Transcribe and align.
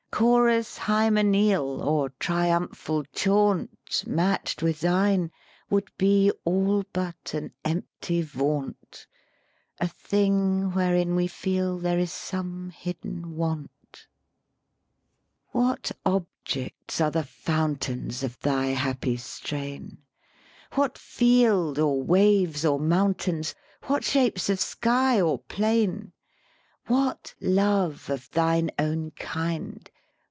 "Chorus 0.21 0.77
hymeneal 0.77 1.81
Or 1.81 2.09
triumphal 2.19 3.03
chaunt 3.11 4.03
Match'd 4.05 4.61
with 4.61 4.81
thine, 4.81 5.31
would 5.67 5.87
be 5.97 6.29
all 6.45 6.83
But 6.93 7.33
an 7.33 7.53
empty 7.65 8.21
vaunt 8.21 9.07
A 9.79 9.87
thing 9.87 10.73
wherein 10.73 11.15
we 11.15 11.25
feel 11.25 11.79
there 11.79 11.97
is 11.97 12.11
some 12.11 12.69
hidden 12.69 13.35
want. 13.35 14.07
121 15.53 15.93
THE 16.45 16.51
SPEAKING 16.51 16.63
VOICE 16.63 16.71
"What 16.83 17.01
objects 17.01 17.01
are 17.01 17.11
the 17.11 17.23
fountains 17.23 18.21
Of 18.21 18.39
thy 18.41 18.65
happy 18.67 19.17
strain? 19.17 20.03
What 20.75 20.99
field, 20.99 21.79
or 21.79 22.03
waves, 22.03 22.63
or 22.63 22.79
mountains? 22.79 23.55
What 23.85 24.03
shapes 24.03 24.49
of 24.51 24.59
sky 24.59 25.19
or 25.19 25.39
plain? 25.39 26.11
What 26.85 27.33
love 27.39 28.07
of 28.11 28.29
thine 28.31 28.69
own 28.77 29.11
kind? 29.11 29.89